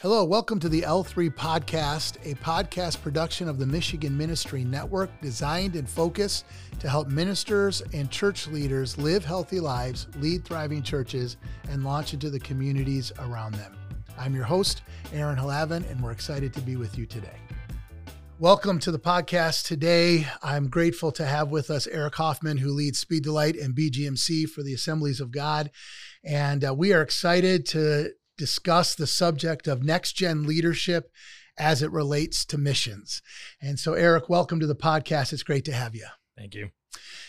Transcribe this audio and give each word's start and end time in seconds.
Hello, 0.00 0.22
welcome 0.22 0.60
to 0.60 0.68
the 0.68 0.82
L3 0.82 1.28
Podcast, 1.28 2.18
a 2.24 2.36
podcast 2.36 3.02
production 3.02 3.48
of 3.48 3.58
the 3.58 3.66
Michigan 3.66 4.16
Ministry 4.16 4.62
Network 4.62 5.10
designed 5.20 5.74
and 5.74 5.90
focused 5.90 6.44
to 6.78 6.88
help 6.88 7.08
ministers 7.08 7.82
and 7.92 8.08
church 8.08 8.46
leaders 8.46 8.96
live 8.96 9.24
healthy 9.24 9.58
lives, 9.58 10.06
lead 10.18 10.44
thriving 10.44 10.84
churches, 10.84 11.36
and 11.68 11.82
launch 11.82 12.14
into 12.14 12.30
the 12.30 12.38
communities 12.38 13.10
around 13.18 13.56
them. 13.56 13.76
I'm 14.16 14.36
your 14.36 14.44
host, 14.44 14.82
Aaron 15.12 15.36
Halavin, 15.36 15.90
and 15.90 16.00
we're 16.00 16.12
excited 16.12 16.54
to 16.54 16.60
be 16.60 16.76
with 16.76 16.96
you 16.96 17.04
today. 17.04 17.40
Welcome 18.38 18.78
to 18.78 18.92
the 18.92 19.00
podcast 19.00 19.66
today. 19.66 20.28
I'm 20.44 20.68
grateful 20.68 21.10
to 21.10 21.26
have 21.26 21.50
with 21.50 21.70
us 21.70 21.88
Eric 21.88 22.14
Hoffman, 22.14 22.58
who 22.58 22.70
leads 22.70 23.00
Speed 23.00 23.24
the 23.24 23.32
Light 23.32 23.56
and 23.56 23.74
BGMC 23.74 24.48
for 24.48 24.62
the 24.62 24.74
Assemblies 24.74 25.18
of 25.20 25.32
God. 25.32 25.72
And 26.22 26.64
uh, 26.64 26.72
we 26.72 26.92
are 26.92 27.02
excited 27.02 27.66
to 27.66 28.12
discuss 28.38 28.94
the 28.94 29.06
subject 29.06 29.66
of 29.66 29.82
next 29.82 30.14
gen 30.14 30.46
leadership 30.46 31.10
as 31.58 31.82
it 31.82 31.90
relates 31.90 32.44
to 32.46 32.56
missions. 32.56 33.20
And 33.60 33.78
so, 33.78 33.92
Eric, 33.92 34.28
welcome 34.28 34.60
to 34.60 34.66
the 34.66 34.76
podcast. 34.76 35.32
It's 35.32 35.42
great 35.42 35.64
to 35.66 35.72
have 35.72 35.94
you. 35.94 36.06
Thank 36.36 36.54
you. 36.54 36.70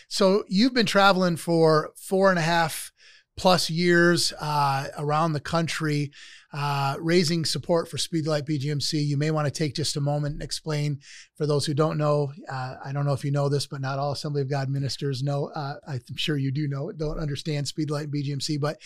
So, 0.08 0.44
you've 0.48 0.72
been 0.72 0.86
traveling 0.86 1.36
for 1.36 1.90
four 1.96 2.30
and 2.30 2.38
a 2.38 2.42
half 2.42 2.92
plus 3.36 3.68
years 3.68 4.32
uh, 4.40 4.88
around 4.96 5.32
the 5.32 5.40
country 5.40 6.12
uh, 6.52 6.96
raising 7.00 7.44
support 7.44 7.88
for 7.88 7.96
Speedlight 7.96 8.42
BGMC. 8.42 9.04
You 9.06 9.16
may 9.16 9.30
want 9.30 9.46
to 9.46 9.52
take 9.52 9.74
just 9.74 9.96
a 9.96 10.00
moment 10.00 10.34
and 10.34 10.42
explain 10.42 10.98
for 11.36 11.46
those 11.46 11.64
who 11.64 11.74
don't 11.74 11.98
know. 11.98 12.32
Uh, 12.50 12.74
I 12.84 12.92
don't 12.92 13.06
know 13.06 13.12
if 13.12 13.24
you 13.24 13.30
know 13.30 13.48
this, 13.48 13.66
but 13.66 13.80
not 13.80 13.98
all 13.98 14.12
Assembly 14.12 14.42
of 14.42 14.50
God 14.50 14.68
ministers 14.68 15.22
know. 15.22 15.50
Uh, 15.54 15.74
I'm 15.86 16.00
sure 16.16 16.36
you 16.36 16.50
do 16.50 16.66
know, 16.66 16.90
don't 16.92 17.18
understand 17.18 17.66
Speedlight 17.66 18.08
BGMC. 18.08 18.60
But 18.60 18.78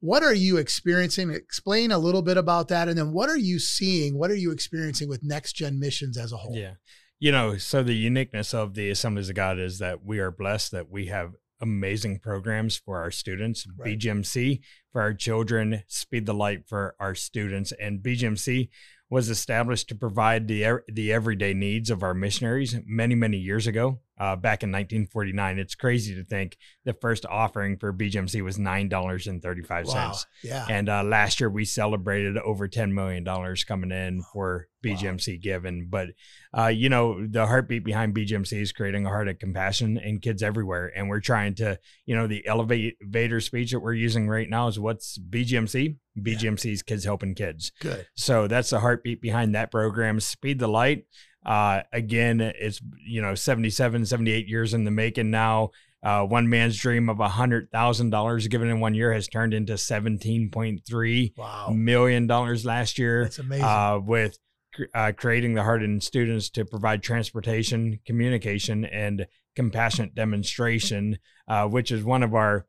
what 0.00 0.22
are 0.22 0.34
you 0.34 0.56
experiencing? 0.56 1.30
Explain 1.30 1.90
a 1.90 1.98
little 1.98 2.22
bit 2.22 2.36
about 2.36 2.68
that. 2.68 2.88
And 2.88 2.96
then 2.96 3.12
what 3.12 3.28
are 3.28 3.38
you 3.38 3.58
seeing? 3.58 4.18
What 4.18 4.30
are 4.30 4.36
you 4.36 4.50
experiencing 4.50 5.08
with 5.08 5.22
next 5.22 5.52
gen 5.52 5.78
missions 5.78 6.16
as 6.16 6.32
a 6.32 6.36
whole? 6.36 6.56
Yeah. 6.56 6.74
You 7.18 7.32
know, 7.32 7.58
so 7.58 7.82
the 7.82 7.94
uniqueness 7.94 8.54
of 8.54 8.72
the 8.72 8.88
Assemblies 8.88 9.28
of 9.28 9.34
God 9.34 9.58
is 9.58 9.78
that 9.78 10.02
we 10.02 10.20
are 10.20 10.30
blessed 10.30 10.72
that 10.72 10.88
we 10.88 11.06
have 11.06 11.34
amazing 11.60 12.18
programs 12.18 12.76
for 12.76 12.98
our 12.98 13.10
students. 13.10 13.66
Right. 13.76 13.98
BGMC 13.98 14.60
for 14.92 15.00
our 15.00 15.14
children, 15.14 15.82
Speed 15.86 16.26
the 16.26 16.34
Light 16.34 16.68
for 16.68 16.94
our 16.98 17.14
students, 17.14 17.72
and 17.72 18.00
BGMC 18.00 18.68
was 19.08 19.28
established 19.28 19.88
to 19.88 19.94
provide 19.94 20.46
the 20.48 20.80
the 20.88 21.12
everyday 21.12 21.52
needs 21.52 21.90
of 21.90 22.02
our 22.02 22.14
missionaries 22.14 22.76
many 22.86 23.14
many 23.14 23.36
years 23.36 23.66
ago 23.66 24.00
uh, 24.20 24.36
back 24.36 24.62
in 24.62 24.70
1949 24.70 25.58
it's 25.58 25.74
crazy 25.74 26.14
to 26.14 26.22
think 26.24 26.58
the 26.84 26.92
first 26.92 27.24
offering 27.24 27.78
for 27.78 27.92
bgmc 27.92 28.44
was 28.44 28.58
$9.35 28.58 29.86
wow. 29.86 30.14
yeah 30.44 30.66
and 30.68 30.90
uh, 30.90 31.02
last 31.02 31.40
year 31.40 31.48
we 31.48 31.64
celebrated 31.64 32.36
over 32.36 32.68
$10 32.68 32.92
million 32.92 33.24
coming 33.66 33.90
in 33.90 34.22
for 34.32 34.68
bgmc 34.84 35.28
wow. 35.28 35.40
given 35.42 35.86
but 35.88 36.08
uh, 36.56 36.66
you 36.66 36.90
know 36.90 37.26
the 37.26 37.46
heartbeat 37.46 37.82
behind 37.82 38.14
bgmc 38.14 38.52
is 38.52 38.72
creating 38.72 39.06
a 39.06 39.08
heart 39.08 39.28
of 39.28 39.38
compassion 39.38 39.96
in 39.96 40.20
kids 40.20 40.42
everywhere 40.42 40.92
and 40.94 41.08
we're 41.08 41.20
trying 41.20 41.54
to 41.54 41.78
you 42.04 42.14
know 42.14 42.26
the 42.26 42.46
elevator 42.46 43.40
speech 43.40 43.72
that 43.72 43.80
we're 43.80 43.94
using 43.94 44.28
right 44.28 44.50
now 44.50 44.68
is 44.68 44.78
what's 44.78 45.18
bgmc 45.18 45.96
BGMC's 46.18 46.82
Kids 46.82 47.04
Helping 47.04 47.34
Kids. 47.34 47.72
Good. 47.80 48.06
So 48.14 48.46
that's 48.46 48.70
the 48.70 48.80
heartbeat 48.80 49.20
behind 49.20 49.54
that 49.54 49.70
program. 49.70 50.20
Speed 50.20 50.58
the 50.58 50.68
Light. 50.68 51.04
Uh, 51.44 51.82
again, 51.92 52.40
it's, 52.40 52.80
you 53.04 53.22
know, 53.22 53.34
77, 53.34 54.06
78 54.06 54.48
years 54.48 54.74
in 54.74 54.84
the 54.84 54.90
making 54.90 55.30
now. 55.30 55.70
Uh, 56.02 56.24
one 56.24 56.48
man's 56.48 56.78
dream 56.78 57.10
of 57.10 57.20
a 57.20 57.28
hundred 57.28 57.70
thousand 57.70 58.08
dollars 58.08 58.48
given 58.48 58.70
in 58.70 58.80
one 58.80 58.94
year 58.94 59.12
has 59.12 59.28
turned 59.28 59.52
into 59.52 59.76
seventeen 59.76 60.48
point 60.48 60.80
three 60.86 61.34
wow. 61.36 61.68
million 61.68 62.26
dollars 62.26 62.64
last 62.64 62.98
year. 62.98 63.24
That's 63.24 63.38
amazing. 63.38 63.66
Uh, 63.66 63.98
with 64.02 64.38
uh, 64.94 65.12
creating 65.14 65.54
the 65.54 65.62
hardened 65.62 66.02
students 66.02 66.48
to 66.50 66.64
provide 66.64 67.02
transportation, 67.02 68.00
communication, 68.06 68.86
and 68.86 69.26
compassionate 69.56 70.14
demonstration, 70.14 71.18
uh, 71.48 71.66
which 71.66 71.92
is 71.92 72.02
one 72.02 72.22
of 72.22 72.34
our 72.34 72.66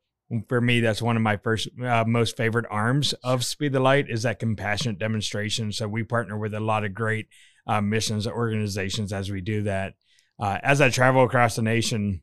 for 0.48 0.60
me, 0.60 0.80
that's 0.80 1.02
one 1.02 1.16
of 1.16 1.22
my 1.22 1.36
first 1.36 1.68
uh, 1.82 2.04
most 2.06 2.36
favorite 2.36 2.66
arms 2.70 3.12
of 3.22 3.44
Speed 3.44 3.72
the 3.72 3.80
Light 3.80 4.08
is 4.08 4.22
that 4.22 4.38
compassionate 4.38 4.98
demonstration. 4.98 5.72
So 5.72 5.86
we 5.88 6.04
partner 6.04 6.38
with 6.38 6.54
a 6.54 6.60
lot 6.60 6.84
of 6.84 6.94
great 6.94 7.28
uh, 7.66 7.80
missions 7.80 8.26
organizations 8.26 9.12
as 9.12 9.30
we 9.30 9.40
do 9.40 9.62
that. 9.62 9.94
Uh, 10.38 10.58
as 10.62 10.80
I 10.80 10.90
travel 10.90 11.24
across 11.24 11.56
the 11.56 11.62
nation, 11.62 12.22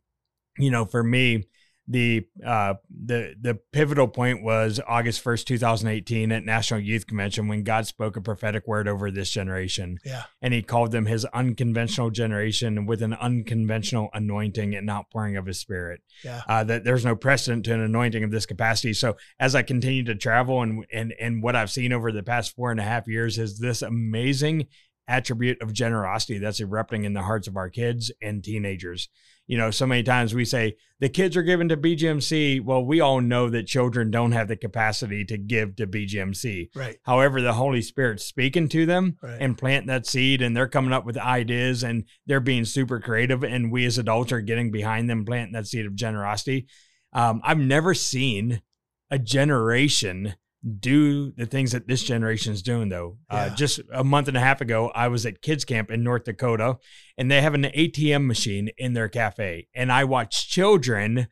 you 0.57 0.72
know, 0.72 0.85
for 0.85 1.03
me, 1.03 1.45
the 1.89 2.27
uh, 2.45 2.75
the 3.03 3.33
the 3.41 3.55
pivotal 3.73 4.07
point 4.07 4.44
was 4.44 4.79
August 4.88 5.22
first, 5.22 5.47
two 5.47 5.57
thousand 5.57 5.88
eighteen, 5.88 6.31
at 6.31 6.45
National 6.45 6.79
Youth 6.79 7.07
Convention 7.07 7.47
when 7.47 7.63
God 7.63 7.88
spoke 7.88 8.16
a 8.16 8.22
prophetic 8.22 8.67
word 8.67 8.88
over 8.88 9.09
this 9.09 9.31
generation. 9.31 9.97
Yeah, 10.05 10.23
and 10.39 10.53
He 10.53 10.61
called 10.61 10.91
them 10.91 11.07
His 11.07 11.25
unconventional 11.25 12.11
generation 12.11 12.85
with 12.85 13.01
an 13.01 13.16
unconventional 13.16 14.09
anointing 14.13 14.75
and 14.75 14.88
outpouring 14.88 15.35
of 15.35 15.47
His 15.47 15.59
Spirit. 15.59 16.01
Yeah, 16.23 16.44
uh, 16.47 16.63
that 16.66 16.83
there's 16.83 17.05
no 17.05 17.16
precedent 17.16 17.66
to 17.66 17.73
an 17.73 17.81
anointing 17.81 18.23
of 18.23 18.29
this 18.29 18.45
capacity. 18.45 18.94
So 18.94 19.17
as 19.39 19.55
I 19.55 19.63
continue 19.63 20.03
to 20.03 20.16
travel 20.16 20.61
and 20.61 20.85
and 20.94 21.11
and 21.19 21.41
what 21.41 21.55
I've 21.55 21.72
seen 21.72 21.91
over 21.91 22.11
the 22.11 22.22
past 22.22 22.55
four 22.55 22.69
and 22.69 22.79
a 22.79 22.83
half 22.83 23.07
years 23.07 23.39
is 23.39 23.57
this 23.57 23.81
amazing 23.81 24.67
attribute 25.09 25.62
of 25.62 25.74
generosity 25.74 26.38
that's 26.38 26.62
erupting 26.62 27.03
in 27.03 27.14
the 27.14 27.24
hearts 27.24 27.47
of 27.47 27.58
our 27.58 27.70
kids 27.70 28.12
and 28.22 28.44
teenagers 28.44 29.09
you 29.50 29.58
know, 29.58 29.72
so 29.72 29.88
many 29.88 30.03
times 30.03 30.36
we 30.36 30.46
say 30.46 30.78
the 31.00 31.09
kids 31.09 31.36
are 31.36 31.42
given 31.42 31.70
to 31.70 31.75
BGMC. 31.75 32.64
Well, 32.64 32.86
we 32.86 33.02
all 33.02 33.20
know 33.20 33.50
that 33.50 33.66
children 33.66 34.12
don't 34.12 34.34
have 34.34 34.47
the 34.47 34.56
capacity 34.56 35.25
to 35.25 35.40
give 35.40 35.75
to 35.78 35.88
BGMC. 35.88 36.70
Right. 36.75 36.97
However, 37.02 37.42
the 37.42 37.53
Holy 37.53 37.81
Spirit's 37.81 38.24
speaking 38.24 38.70
to 38.70 38.86
them 38.86 39.18
right. 39.24 39.38
and 39.42 39.58
plant 39.58 39.88
that 39.88 40.06
seed, 40.06 40.44
and 40.44 40.56
they're 40.56 40.68
coming 40.68 40.94
up 40.94 41.03
with 41.03 41.18
ideas 41.18 41.81
and 41.81 42.03
they're 42.28 42.40
being 42.40 42.64
super 42.64 43.00
creative. 43.00 43.44
And 43.44 43.72
we 43.72 43.88
as 43.88 43.97
adults 43.97 44.31
are 44.31 44.40
getting 44.40 44.70
behind 44.70 45.09
them, 45.09 45.26
planting 45.26 45.53
that 45.53 45.66
seed 45.66 45.88
of 45.88 45.96
generosity. 45.96 46.68
Um, 47.12 47.41
I've 47.44 47.58
never 47.58 47.96
seen 47.96 48.62
a 49.09 49.18
generation 49.18 50.36
do 50.80 51.31
the 51.31 51.46
things 51.46 51.72
that 51.72 51.88
this 51.88 52.03
generation 52.03 52.53
is 52.53 52.62
doing 52.62 52.90
though. 52.90 53.18
Uh, 53.30 53.36
yeah. 53.36 53.53
Uh, 53.53 53.56
just 53.56 53.80
a 53.94 54.03
month 54.03 54.28
and 54.28 54.38
a 54.38 54.42
half 54.42 54.62
ago, 54.62 54.92
I 54.94 55.08
was 55.08 55.25
at 55.25 55.42
kids 55.42 55.64
camp 55.66 55.90
in 55.90 56.03
North 56.03 56.25
Dakota 56.25 56.78
and 57.18 57.31
they 57.31 57.42
have 57.42 57.53
an 57.53 57.64
ATM 57.64 58.25
machine 58.25 58.70
in 58.78 58.94
their 58.94 59.09
cafe 59.09 59.68
and 59.74 59.92
I 59.92 60.03
watched 60.03 60.50
children 60.50 61.28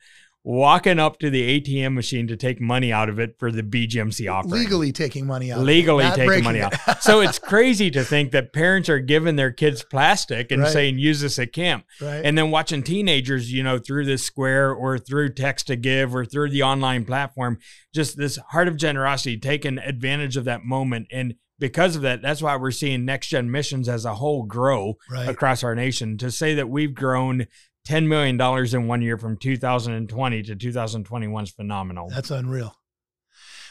walking 0.47 0.97
up 0.97 1.19
to 1.19 1.30
the 1.30 1.59
ATM 1.59 1.94
machine 1.94 2.25
to 2.25 2.38
take 2.38 2.62
money 2.62 2.90
out 2.90 3.09
of 3.09 3.19
it 3.19 3.38
for 3.38 3.52
the 3.52 3.62
BGMC 3.62 4.31
offering. 4.31 4.53
Legally 4.53 4.94
taking 4.94 5.28
money 5.28 5.52
out. 5.52 5.59
Legally 5.59 6.09
taking 6.12 6.41
money 6.41 6.62
out. 6.62 6.74
so 7.02 7.19
it's 7.19 7.38
crazy 7.38 7.91
to 7.91 8.02
think 8.02 8.31
that 8.31 8.53
parents 8.53 8.88
are 8.88 9.00
giving 9.00 9.35
their 9.35 9.52
kids 9.52 9.84
plastic 9.84 10.50
and 10.50 10.62
right. 10.62 10.72
saying, 10.72 11.00
use 11.00 11.19
this 11.19 11.38
at 11.38 11.52
camp. 11.52 11.84
Right. 12.00 12.22
And 12.24 12.38
then 12.38 12.50
watching 12.50 12.81
teenagers, 12.81 13.52
you 13.52 13.62
know, 13.62 13.78
through 13.78 14.06
this 14.06 14.24
square 14.24 14.72
or 14.72 14.97
through 14.97 15.34
text 15.34 15.68
to 15.68 15.75
give 15.75 16.16
or 16.16 16.24
through 16.24 16.52
the 16.52 16.64
online 16.64 17.03
platform, 17.03 17.59
just 17.94 18.16
this 18.16 18.38
heart 18.52 18.69
of 18.69 18.78
generosity, 18.78 19.38
taking 19.38 19.78
advantage 19.78 20.38
of 20.38 20.46
that 20.46 20.64
moment. 20.64 21.08
And 21.12 21.35
because 21.59 21.97
of 21.97 22.03
that, 22.03 22.22
that's 22.22 22.41
why 22.41 22.56
we're 22.56 22.72
seeing 22.72 23.03
next 23.03 23.28
gen 23.28 23.52
missions 23.52 23.90
as 23.90 24.06
a 24.06 24.16
whole 24.16 24.44
grow 24.44 24.94
right. 25.12 25.28
across 25.28 25.62
our 25.62 25.75
nation. 25.75 26.18
To 26.19 26.31
say 26.31 26.56
that 26.56 26.69
we've 26.69 26.94
grown 26.94 27.47
$10 27.88 28.08
million 28.08 28.40
in 28.75 28.88
one 28.88 29.02
year 29.02 29.18
from 29.18 29.38
2020 29.38 30.44
to 30.44 30.56
2021 30.56 31.44
is 31.44 31.52
phenomenal. 31.52 32.09
That's 32.09 32.31
unreal. 32.31 32.75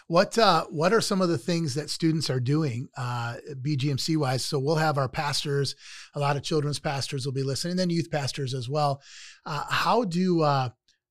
What 0.08 0.38
uh, 0.38 0.66
what 0.70 0.92
are 0.92 1.00
some 1.00 1.20
of 1.20 1.28
the 1.28 1.38
things 1.38 1.74
that 1.74 1.90
students 1.90 2.30
are 2.30 2.38
doing 2.38 2.88
uh, 2.96 3.34
BGMC 3.60 4.16
wise? 4.16 4.44
So 4.44 4.60
we'll 4.60 4.76
have 4.76 4.98
our 4.98 5.08
pastors, 5.08 5.74
a 6.14 6.20
lot 6.20 6.36
of 6.36 6.44
children's 6.44 6.78
pastors 6.78 7.26
will 7.26 7.32
be 7.32 7.42
listening, 7.42 7.72
and 7.72 7.80
then 7.80 7.90
youth 7.90 8.08
pastors 8.08 8.54
as 8.54 8.68
well. 8.68 9.02
Uh, 9.44 9.64
how 9.68 10.04
do 10.04 10.42
uh, 10.42 10.68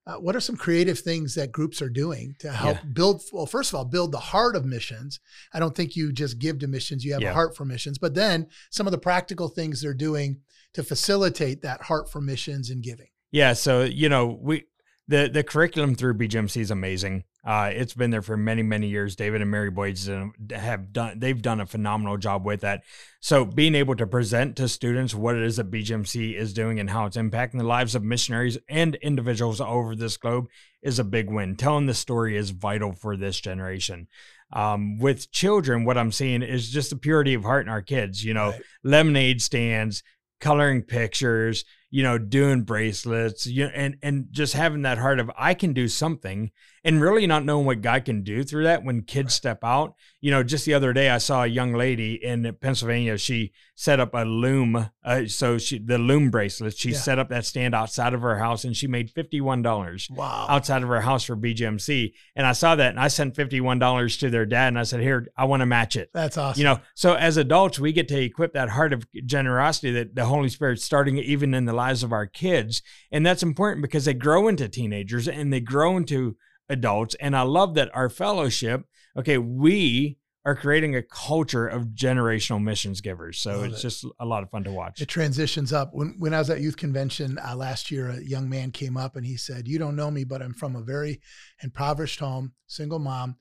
uh, 0.08 0.16
what 0.16 0.34
are 0.36 0.40
some 0.40 0.56
creative 0.56 1.00
things 1.00 1.36
that 1.36 1.52
groups 1.52 1.82
are 1.82 1.90
doing 1.90 2.36
to 2.40 2.52
help 2.52 2.78
yeah. 2.78 2.90
build? 2.94 3.22
Well, 3.34 3.46
first 3.46 3.72
of 3.74 3.76
all, 3.76 3.84
build 3.84 4.14
the 4.14 4.18
heart 4.20 4.56
of 4.56 4.64
missions. 4.64 5.20
I 5.54 5.60
don't 5.60 5.76
think 5.76 5.98
you 5.98 6.14
just 6.14 6.40
give 6.40 6.60
to 6.60 6.68
missions; 6.68 7.04
you 7.04 7.12
have 7.14 7.22
yeah. 7.22 7.32
a 7.32 7.34
heart 7.34 7.58
for 7.58 7.66
missions. 7.66 7.98
But 7.98 8.16
then 8.16 8.48
some 8.70 8.88
of 8.88 8.92
the 8.92 8.98
practical 8.98 9.50
things 9.50 9.82
they're 9.82 9.94
doing 9.94 10.40
to 10.76 10.84
facilitate 10.84 11.62
that 11.64 11.82
heart 11.84 12.12
for 12.12 12.22
missions 12.22 12.70
and 12.70 12.84
giving. 12.84 13.08
Yeah, 13.32 13.54
so 13.54 13.84
you 13.84 14.10
know, 14.10 14.38
we 14.42 14.66
the 15.08 15.30
the 15.32 15.44
curriculum 15.44 15.96
through 15.96 16.16
BGMC 16.16 16.62
is 16.62 16.72
amazing. 16.72 17.24
Uh, 17.46 17.70
it's 17.72 17.94
been 17.94 18.10
there 18.10 18.22
for 18.22 18.38
many 18.38 18.64
many 18.64 18.88
years. 18.88 19.16
David 19.16 19.42
and 19.42 19.52
Mary 19.52 19.70
Boyds 19.70 20.10
have 20.52 20.94
done 20.94 21.20
they've 21.20 21.42
done 21.42 21.60
a 21.60 21.66
phenomenal 21.66 22.18
job 22.18 22.46
with 22.46 22.62
that. 22.62 22.84
So 23.20 23.46
being 23.46 23.76
able 23.76 23.96
to 23.96 24.08
present 24.08 24.56
to 24.58 24.68
students 24.68 25.14
what 25.14 25.36
it 25.36 25.44
is 25.44 25.58
that 25.58 25.72
BGMC 25.72 26.36
is 26.36 26.54
doing 26.54 26.80
and 26.80 26.90
how 26.90 27.06
it's 27.06 27.18
impacting 27.18 27.58
the 27.58 27.64
lives 27.64 27.96
of 27.96 28.04
missionaries 28.04 28.58
and 28.68 28.96
individuals 28.96 29.62
over 29.62 29.96
this 29.96 30.18
globe 30.18 30.48
is 30.82 31.00
a 31.00 31.04
big 31.04 31.30
win. 31.30 31.56
Telling 31.56 31.86
the 31.86 31.94
story 31.94 32.36
is 32.36 32.50
vital 32.50 32.94
for 32.94 33.16
this 33.16 33.40
generation. 33.40 34.08
Um, 34.54 35.00
with 35.00 35.32
children, 35.32 35.86
what 35.86 35.98
I'm 35.98 36.12
seeing 36.12 36.42
is 36.42 36.70
just 36.70 36.92
the 36.92 36.96
purity 36.96 37.34
of 37.34 37.44
heart 37.44 37.66
in 37.66 37.72
our 37.72 37.82
kids. 37.82 38.24
You 38.24 38.34
know, 38.34 38.52
right. 38.52 38.62
lemonade 38.84 39.42
stands, 39.42 40.04
coloring 40.40 40.82
pictures, 40.84 41.66
you 41.90 42.04
know, 42.04 42.18
doing 42.18 42.64
bracelets, 42.64 43.46
you 43.46 43.66
know, 43.66 43.72
and 43.74 43.98
and 44.02 44.28
just 44.32 44.54
having 44.54 44.82
that 44.82 44.98
heart 44.98 45.20
of 45.20 45.32
I 45.38 45.54
can 45.54 45.74
do 45.74 45.88
something, 45.88 46.52
and 46.84 47.02
really 47.02 47.26
not 47.28 47.46
knowing 47.46 47.66
what 47.66 47.82
God 47.82 48.06
can 48.06 48.24
do 48.24 48.44
through 48.44 48.64
that. 48.64 48.84
When 48.84 49.04
kids 49.04 49.28
right. 49.28 49.32
step 49.32 49.64
out, 49.64 49.96
you 50.20 50.32
know, 50.32 50.44
just 50.44 50.66
the 50.66 50.74
other 50.74 50.94
day 50.94 51.10
I 51.10 51.20
saw 51.20 51.44
a 51.44 51.48
young 51.48 51.74
lady 51.74 52.16
in 52.16 52.52
Pennsylvania. 52.60 53.18
She 53.18 53.54
set 53.76 54.00
up 54.00 54.14
a 54.14 54.24
loom, 54.26 54.90
uh, 55.04 55.26
so 55.28 55.58
she 55.58 55.80
the 55.80 55.98
loom 55.98 56.32
bracelet. 56.32 56.78
She 56.78 56.92
yeah. 56.92 56.98
set 56.98 57.20
up 57.20 57.30
that 57.30 57.46
stand 57.46 57.76
outside 57.76 58.14
of 58.14 58.22
her 58.22 58.40
house, 58.40 58.64
and 58.64 58.76
she 58.76 58.88
made 58.88 59.12
fifty 59.12 59.40
one 59.40 59.62
dollars 59.62 60.08
wow. 60.10 60.48
outside 60.50 60.82
of 60.82 60.90
her 60.90 61.02
house 61.02 61.24
for 61.24 61.36
BGMC. 61.38 62.14
And 62.36 62.48
I 62.48 62.54
saw 62.54 62.76
that, 62.76 62.90
and 62.90 63.00
I 63.00 63.08
sent 63.08 63.36
fifty 63.36 63.62
one 63.62 63.80
dollars 63.80 64.18
to 64.18 64.30
their 64.30 64.46
dad, 64.46 64.70
and 64.70 64.80
I 64.80 64.84
said, 64.84 65.02
"Here, 65.02 65.28
I 65.38 65.46
want 65.46 65.62
to 65.62 65.66
match 65.66 65.96
it." 65.96 66.10
That's 66.14 66.38
awesome. 66.38 66.60
You 66.60 66.66
know, 66.66 66.80
so 66.96 67.14
as 67.14 67.38
adults, 67.38 67.80
we 67.80 67.92
get 67.92 68.08
to 68.10 68.20
equip 68.20 68.54
that 68.54 68.70
heart 68.70 68.94
of 68.94 69.06
generosity 69.26 69.92
that 69.92 70.16
the 70.16 70.26
Holy 70.26 70.50
Spirit's 70.50 70.84
starting 70.84 71.18
even 71.20 71.54
in 71.54 71.66
the 71.66 71.74
lives 71.76 72.04
of 72.04 72.12
our 72.12 72.26
kids. 72.26 72.82
And 73.12 73.26
that's 73.26 73.44
important 73.44 73.82
because 73.82 74.06
they 74.06 74.14
grow 74.14 74.48
into 74.48 74.68
teenagers 74.68 75.28
and 75.28 75.54
they 75.54 75.60
grow 75.60 75.98
into 75.98 76.38
adults. 76.70 77.16
And 77.16 77.36
I 77.36 77.44
love 77.44 77.76
that 77.76 77.92
our 77.94 78.10
fellowship, 78.10 78.86
okay, 79.18 79.38
we 79.38 80.18
are 80.46 80.56
creating 80.56 80.96
a 80.96 81.02
culture 81.02 81.68
of 81.68 81.88
generational 81.88 82.62
missions 82.62 83.02
givers. 83.02 83.40
So 83.40 83.58
Love 83.58 83.66
it's 83.66 83.80
it. 83.80 83.82
just 83.82 84.06
a 84.20 84.26
lot 84.26 84.44
of 84.44 84.52
fun 84.52 84.64
to 84.66 84.72
watch. 84.72 85.02
It 85.02 85.08
transitions 85.08 85.74
up. 85.74 85.90
When 85.92 86.16
when 86.20 86.34
I 86.36 86.40
was 86.40 86.52
at 86.52 86.62
youth 86.62 86.78
convention 86.78 87.40
uh, 87.40 87.56
last 87.56 87.90
year, 87.90 88.10
a 88.10 88.24
young 88.24 88.48
man 88.48 88.72
came 88.72 88.96
up 88.96 89.16
and 89.16 89.26
he 89.26 89.38
said, 89.38 89.68
"You 89.68 89.80
don't 89.80 89.96
know 89.96 90.12
me, 90.12 90.24
but 90.24 90.44
I'm 90.44 90.54
from 90.54 90.76
a 90.76 90.84
very 90.84 91.20
impoverished 91.64 92.20
home, 92.20 92.54
single 92.68 93.00
mom." 93.00 93.38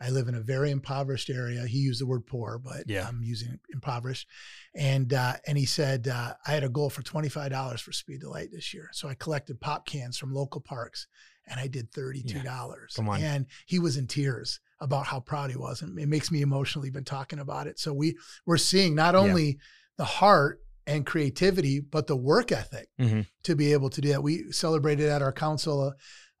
I 0.00 0.10
live 0.10 0.28
in 0.28 0.34
a 0.34 0.40
very 0.40 0.70
impoverished 0.70 1.30
area. 1.30 1.66
He 1.66 1.78
used 1.78 2.00
the 2.00 2.06
word 2.06 2.26
poor, 2.26 2.60
but 2.62 2.84
yeah. 2.86 3.06
I'm 3.08 3.22
using 3.22 3.58
impoverished. 3.72 4.28
And 4.74 5.12
uh, 5.14 5.34
and 5.46 5.56
he 5.56 5.64
said 5.64 6.08
uh, 6.08 6.34
I 6.46 6.50
had 6.50 6.64
a 6.64 6.68
goal 6.68 6.90
for 6.90 7.02
twenty 7.02 7.28
five 7.28 7.50
dollars 7.50 7.80
for 7.80 7.92
Speed 7.92 8.20
the 8.20 8.28
Light 8.28 8.50
this 8.52 8.74
year, 8.74 8.90
so 8.92 9.08
I 9.08 9.14
collected 9.14 9.60
pop 9.60 9.86
cans 9.86 10.18
from 10.18 10.34
local 10.34 10.60
parks, 10.60 11.06
and 11.46 11.58
I 11.58 11.66
did 11.66 11.90
thirty 11.92 12.22
two 12.22 12.42
dollars. 12.42 12.94
Yeah. 12.94 12.96
Come 12.96 13.08
on! 13.08 13.22
And 13.22 13.46
he 13.66 13.78
was 13.78 13.96
in 13.96 14.06
tears 14.06 14.60
about 14.80 15.06
how 15.06 15.20
proud 15.20 15.50
he 15.50 15.56
was, 15.56 15.80
and 15.80 15.98
it 15.98 16.08
makes 16.08 16.30
me 16.30 16.42
emotional 16.42 16.84
even 16.84 17.04
talking 17.04 17.38
about 17.38 17.66
it. 17.66 17.78
So 17.78 17.94
we 17.94 18.18
we're 18.44 18.58
seeing 18.58 18.94
not 18.94 19.14
only 19.14 19.46
yeah. 19.46 19.52
the 19.96 20.04
heart 20.04 20.60
and 20.86 21.06
creativity, 21.06 21.80
but 21.80 22.06
the 22.06 22.16
work 22.16 22.52
ethic 22.52 22.88
mm-hmm. 23.00 23.22
to 23.44 23.56
be 23.56 23.72
able 23.72 23.90
to 23.90 24.00
do 24.00 24.10
that. 24.10 24.22
We 24.22 24.52
celebrated 24.52 25.08
at 25.08 25.22
our 25.22 25.32
council. 25.32 25.80
Uh, 25.80 25.90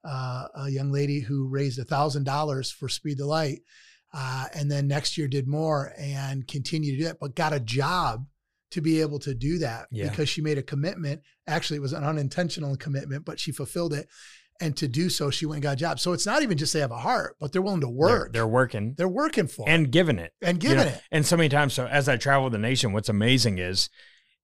uh, 0.06 0.46
a 0.54 0.70
young 0.70 0.92
lady 0.92 1.20
who 1.20 1.48
raised 1.48 1.78
a 1.78 1.84
thousand 1.84 2.24
dollars 2.24 2.70
for 2.70 2.88
Speed 2.88 3.18
the 3.18 3.26
Light, 3.26 3.60
uh, 4.14 4.46
and 4.54 4.70
then 4.70 4.86
next 4.86 5.18
year 5.18 5.28
did 5.28 5.46
more 5.46 5.92
and 5.98 6.46
continued 6.46 6.92
to 6.92 6.98
do 6.98 7.04
that, 7.04 7.18
but 7.20 7.34
got 7.34 7.52
a 7.52 7.60
job 7.60 8.26
to 8.70 8.80
be 8.80 9.00
able 9.00 9.18
to 9.20 9.34
do 9.34 9.58
that 9.58 9.86
yeah. 9.90 10.08
because 10.08 10.28
she 10.28 10.40
made 10.40 10.58
a 10.58 10.62
commitment. 10.62 11.22
Actually, 11.46 11.76
it 11.76 11.82
was 11.82 11.92
an 11.92 12.04
unintentional 12.04 12.76
commitment, 12.76 13.24
but 13.24 13.38
she 13.38 13.52
fulfilled 13.52 13.92
it. 13.92 14.08
And 14.58 14.74
to 14.78 14.88
do 14.88 15.10
so, 15.10 15.30
she 15.30 15.44
went 15.44 15.56
and 15.56 15.62
got 15.62 15.74
a 15.74 15.76
job. 15.76 16.00
So 16.00 16.14
it's 16.14 16.24
not 16.24 16.42
even 16.42 16.56
just 16.56 16.72
they 16.72 16.80
have 16.80 16.90
a 16.90 16.96
heart, 16.96 17.36
but 17.38 17.52
they're 17.52 17.60
willing 17.60 17.82
to 17.82 17.88
work. 17.88 18.32
They're, 18.32 18.40
they're 18.40 18.46
working. 18.46 18.94
They're 18.96 19.06
working 19.06 19.48
for 19.48 19.68
and 19.68 19.86
it. 19.86 19.90
giving 19.90 20.18
it 20.18 20.32
and 20.40 20.58
giving 20.58 20.78
you 20.78 20.84
know, 20.84 20.90
it. 20.90 21.02
And 21.12 21.26
so 21.26 21.36
many 21.36 21.50
times, 21.50 21.74
so 21.74 21.86
as 21.86 22.08
I 22.08 22.16
travel 22.16 22.48
the 22.48 22.58
nation, 22.58 22.92
what's 22.92 23.10
amazing 23.10 23.58
is 23.58 23.90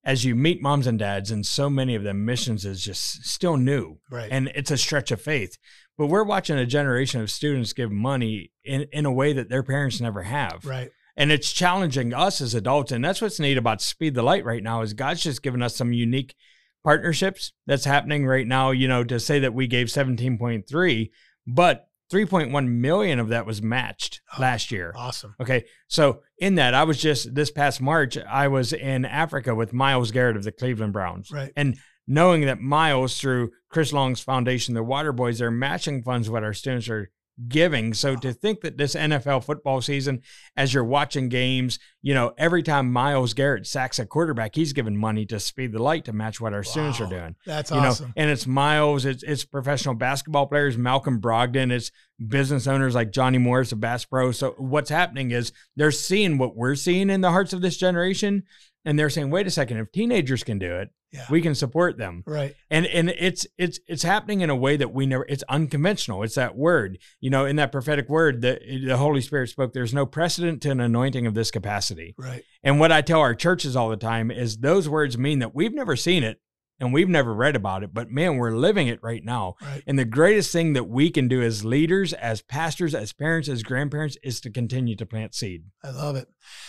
as 0.04 0.24
you 0.24 0.34
meet 0.34 0.60
moms 0.60 0.86
and 0.86 0.98
dads, 0.98 1.30
and 1.30 1.46
so 1.46 1.70
many 1.70 1.94
of 1.94 2.02
them, 2.02 2.24
missions 2.24 2.64
is 2.64 2.82
just 2.82 3.24
still 3.24 3.56
new. 3.56 3.98
Right. 4.10 4.28
And 4.30 4.50
it's 4.54 4.70
a 4.70 4.76
stretch 4.76 5.10
of 5.10 5.20
faith. 5.20 5.58
But 5.96 6.06
we're 6.06 6.24
watching 6.24 6.58
a 6.58 6.66
generation 6.66 7.20
of 7.20 7.30
students 7.30 7.72
give 7.72 7.92
money 7.92 8.50
in, 8.64 8.86
in 8.92 9.06
a 9.06 9.12
way 9.12 9.32
that 9.32 9.48
their 9.48 9.62
parents 9.62 10.00
never 10.00 10.22
have. 10.22 10.64
Right. 10.64 10.90
And 11.16 11.30
it's 11.30 11.52
challenging 11.52 12.14
us 12.14 12.40
as 12.40 12.54
adults. 12.54 12.90
And 12.90 13.04
that's 13.04 13.20
what's 13.20 13.38
neat 13.38 13.58
about 13.58 13.82
Speed 13.82 14.14
the 14.14 14.22
Light 14.22 14.44
right 14.44 14.62
now 14.62 14.82
is 14.82 14.94
God's 14.94 15.22
just 15.22 15.42
given 15.42 15.62
us 15.62 15.76
some 15.76 15.92
unique 15.92 16.34
partnerships 16.82 17.52
that's 17.66 17.84
happening 17.84 18.26
right 18.26 18.46
now, 18.46 18.70
you 18.70 18.88
know, 18.88 19.04
to 19.04 19.20
say 19.20 19.38
that 19.40 19.54
we 19.54 19.66
gave 19.66 19.86
17.3, 19.86 21.10
but 21.46 21.88
3.1 22.12 22.68
million 22.68 23.18
of 23.18 23.28
that 23.28 23.46
was 23.46 23.62
matched 23.62 24.20
oh, 24.36 24.40
last 24.40 24.70
year. 24.70 24.92
Awesome. 24.94 25.34
Okay. 25.40 25.64
So 25.88 26.20
in 26.38 26.56
that, 26.56 26.74
I 26.74 26.84
was 26.84 27.00
just 27.00 27.34
this 27.34 27.50
past 27.50 27.80
March, 27.80 28.18
I 28.18 28.48
was 28.48 28.72
in 28.72 29.04
Africa 29.04 29.54
with 29.54 29.72
Myles 29.72 30.10
Garrett 30.10 30.36
of 30.36 30.44
the 30.44 30.52
Cleveland 30.52 30.92
Browns. 30.92 31.30
Right. 31.30 31.52
And 31.56 31.78
knowing 32.06 32.42
that 32.42 32.60
Myles 32.60 33.18
through 33.18 33.52
Chris 33.70 33.92
Long's 33.92 34.20
foundation, 34.20 34.74
the 34.74 34.82
Water 34.82 35.12
Boys, 35.12 35.38
they're 35.38 35.50
matching 35.50 36.02
funds 36.02 36.28
what 36.28 36.44
our 36.44 36.52
students 36.52 36.88
are 36.88 37.10
giving. 37.48 37.94
So 37.94 38.16
to 38.16 38.32
think 38.32 38.60
that 38.60 38.76
this 38.76 38.94
NFL 38.94 39.44
football 39.44 39.80
season, 39.80 40.22
as 40.56 40.72
you're 40.72 40.84
watching 40.84 41.28
games, 41.28 41.78
you 42.02 42.14
know, 42.14 42.32
every 42.36 42.62
time 42.62 42.92
Myles 42.92 43.34
Garrett 43.34 43.66
sacks 43.66 43.98
a 43.98 44.06
quarterback, 44.06 44.54
he's 44.54 44.72
giving 44.72 44.96
money 44.96 45.24
to 45.26 45.40
speed 45.40 45.72
the 45.72 45.82
light 45.82 46.04
to 46.06 46.12
match 46.12 46.40
what 46.40 46.52
our 46.52 46.60
wow, 46.60 46.62
students 46.62 47.00
are 47.00 47.06
doing. 47.06 47.36
That's 47.46 47.70
you 47.70 47.78
awesome. 47.78 48.08
Know, 48.08 48.12
and 48.16 48.30
it's 48.30 48.46
Myles, 48.46 49.04
it's 49.04 49.22
it's 49.22 49.44
professional 49.44 49.94
basketball 49.94 50.46
players, 50.46 50.76
Malcolm 50.76 51.20
Brogdon, 51.20 51.70
it's 51.70 51.90
business 52.28 52.66
owners 52.66 52.94
like 52.94 53.12
Johnny 53.12 53.38
Morris 53.38 53.72
of 53.72 53.80
Bass 53.80 54.04
Pro. 54.04 54.32
So 54.32 54.54
what's 54.58 54.90
happening 54.90 55.30
is 55.30 55.52
they're 55.76 55.90
seeing 55.90 56.38
what 56.38 56.56
we're 56.56 56.74
seeing 56.74 57.10
in 57.10 57.20
the 57.20 57.30
hearts 57.30 57.52
of 57.52 57.62
this 57.62 57.76
generation. 57.76 58.44
And 58.84 58.98
they're 58.98 59.10
saying, 59.10 59.30
wait 59.30 59.46
a 59.46 59.50
second, 59.50 59.78
if 59.78 59.92
teenagers 59.92 60.42
can 60.42 60.58
do 60.58 60.74
it, 60.74 60.90
yeah. 61.12 61.26
we 61.28 61.42
can 61.42 61.54
support 61.54 61.98
them. 61.98 62.22
Right. 62.26 62.54
And 62.70 62.86
and 62.86 63.10
it's 63.10 63.46
it's 63.58 63.78
it's 63.86 64.02
happening 64.02 64.40
in 64.40 64.50
a 64.50 64.56
way 64.56 64.76
that 64.76 64.92
we 64.92 65.06
never 65.06 65.26
it's 65.28 65.44
unconventional. 65.48 66.22
It's 66.22 66.34
that 66.36 66.56
word 66.56 66.98
you 67.20 67.30
know 67.30 67.44
in 67.44 67.56
that 67.56 67.70
prophetic 67.70 68.08
word 68.08 68.40
that 68.42 68.62
the 68.62 68.96
holy 68.96 69.20
spirit 69.20 69.48
spoke 69.48 69.72
there's 69.72 69.94
no 69.94 70.06
precedent 70.06 70.62
to 70.62 70.70
an 70.70 70.80
anointing 70.80 71.26
of 71.26 71.34
this 71.34 71.50
capacity. 71.50 72.14
Right. 72.16 72.42
And 72.64 72.80
what 72.80 72.92
i 72.92 73.02
tell 73.02 73.20
our 73.20 73.34
churches 73.34 73.76
all 73.76 73.90
the 73.90 73.96
time 73.96 74.30
is 74.30 74.58
those 74.58 74.88
words 74.88 75.18
mean 75.18 75.40
that 75.40 75.54
we've 75.54 75.74
never 75.74 75.96
seen 75.96 76.24
it 76.24 76.40
and 76.80 76.92
we've 76.92 77.08
never 77.08 77.34
read 77.34 77.54
about 77.54 77.82
it 77.82 77.92
but 77.92 78.10
man 78.10 78.36
we're 78.36 78.52
living 78.52 78.88
it 78.88 79.00
right 79.02 79.24
now. 79.24 79.56
Right. 79.60 79.82
and 79.86 79.98
the 79.98 80.04
greatest 80.06 80.50
thing 80.50 80.72
that 80.72 80.84
we 80.84 81.10
can 81.10 81.28
do 81.28 81.42
as 81.42 81.64
leaders 81.64 82.14
as 82.14 82.40
pastors 82.40 82.94
as 82.94 83.12
parents 83.12 83.48
as 83.48 83.62
grandparents 83.62 84.16
is 84.22 84.40
to 84.42 84.50
continue 84.50 84.96
to 84.96 85.04
plant 85.04 85.34
seed. 85.34 85.64
I 85.84 85.90
love 85.90 86.16
it. 86.16 86.28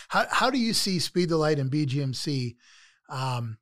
How, 0.09 0.25
how 0.29 0.49
do 0.49 0.59
you 0.59 0.73
see 0.73 0.99
speed 0.99 1.29
the 1.29 1.37
light 1.37 1.59
and 1.59 1.71
bgmc 1.71 2.55
um, 3.09 3.57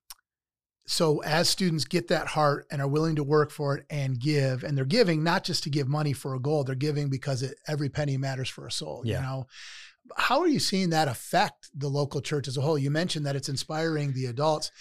so 0.92 1.20
as 1.20 1.50
students 1.50 1.86
get 1.86 2.10
that 2.10 2.28
heart 2.28 2.68
and 2.70 2.82
are 2.82 2.88
willing 2.88 3.16
to 3.16 3.24
work 3.24 3.50
for 3.50 3.78
it 3.78 3.86
and 3.90 4.20
give 4.20 4.64
and 4.64 4.78
they're 4.78 4.86
giving 4.86 5.24
not 5.24 5.44
just 5.44 5.64
to 5.64 5.70
give 5.70 5.88
money 5.88 6.12
for 6.12 6.36
a 6.36 6.40
goal 6.40 6.64
they're 6.64 6.76
giving 6.76 7.10
because 7.10 7.42
it, 7.42 7.58
every 7.68 7.88
penny 7.90 8.18
matters 8.18 8.50
for 8.50 8.68
a 8.68 8.72
soul 8.72 9.02
yeah. 9.06 9.18
you 9.18 9.22
know? 9.22 9.48
How 10.18 10.42
are 10.42 10.48
you 10.48 10.60
seeing 10.60 10.90
that 10.90 11.08
affect 11.08 11.70
the 11.74 11.88
local 11.88 12.22
church 12.22 12.48
as 12.48 12.58
a 12.58 12.62
whole? 12.62 12.78
You 12.78 12.92
mentioned 12.92 13.26
that 13.26 13.36
it's 13.36 13.50
inspiring 13.50 14.14
the 14.14 14.26
adults. 14.26 14.72